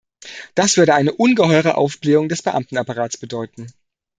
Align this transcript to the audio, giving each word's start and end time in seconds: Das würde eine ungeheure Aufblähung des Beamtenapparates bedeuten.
Das 0.55 0.77
würde 0.77 0.95
eine 0.95 1.13
ungeheure 1.13 1.75
Aufblähung 1.77 2.27
des 2.27 2.41
Beamtenapparates 2.41 3.19
bedeuten. 3.19 3.71